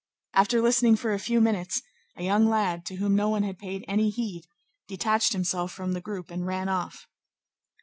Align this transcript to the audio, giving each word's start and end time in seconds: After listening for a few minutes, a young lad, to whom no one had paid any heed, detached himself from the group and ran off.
After 0.33 0.63
listening 0.63 0.95
for 0.95 1.13
a 1.13 1.19
few 1.19 1.39
minutes, 1.39 1.83
a 2.17 2.23
young 2.23 2.49
lad, 2.49 2.87
to 2.87 2.95
whom 2.95 3.15
no 3.15 3.29
one 3.29 3.43
had 3.43 3.59
paid 3.59 3.85
any 3.87 4.09
heed, 4.09 4.45
detached 4.87 5.31
himself 5.33 5.71
from 5.71 5.91
the 5.91 6.01
group 6.01 6.31
and 6.31 6.43
ran 6.47 6.69
off. 6.69 7.05